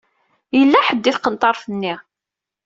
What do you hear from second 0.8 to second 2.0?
ḥedd di tqenṭaṛt-nni.